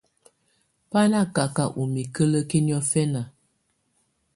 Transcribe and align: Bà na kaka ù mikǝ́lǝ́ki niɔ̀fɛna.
Bà 0.91 1.01
na 1.11 1.21
kaka 1.35 1.63
ù 1.79 1.83
mikǝ́lǝ́ki 1.93 2.59
niɔ̀fɛna. 2.65 3.21